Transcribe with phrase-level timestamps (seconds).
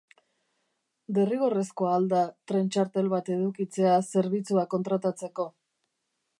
[1.17, 5.51] Derrigorrezkoa al da tren-txartel bat edukitzea zerbitzua kontratatzeko?